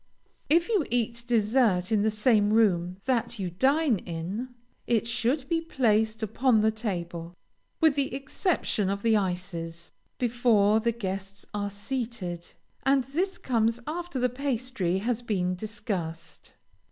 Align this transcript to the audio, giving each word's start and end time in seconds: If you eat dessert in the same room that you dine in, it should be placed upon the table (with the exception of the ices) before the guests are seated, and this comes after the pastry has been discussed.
If 0.49 0.67
you 0.67 0.83
eat 0.89 1.25
dessert 1.27 1.91
in 1.91 2.01
the 2.01 2.09
same 2.09 2.51
room 2.53 2.97
that 3.05 3.37
you 3.37 3.51
dine 3.51 3.97
in, 3.97 4.49
it 4.87 5.05
should 5.07 5.47
be 5.47 5.61
placed 5.61 6.23
upon 6.23 6.61
the 6.61 6.71
table 6.71 7.35
(with 7.81 7.93
the 7.93 8.11
exception 8.15 8.89
of 8.89 9.03
the 9.03 9.15
ices) 9.15 9.91
before 10.17 10.79
the 10.79 10.91
guests 10.91 11.45
are 11.53 11.69
seated, 11.69 12.47
and 12.81 13.03
this 13.03 13.37
comes 13.37 13.79
after 13.85 14.17
the 14.19 14.27
pastry 14.27 14.97
has 14.97 15.21
been 15.21 15.53
discussed. 15.53 16.53